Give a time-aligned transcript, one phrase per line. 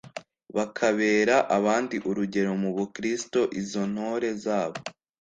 [0.55, 3.39] bakabera abandi urugero mubukristu.
[3.61, 4.77] izo ntore zabo